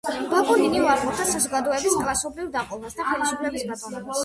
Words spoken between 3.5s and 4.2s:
ბატონობას.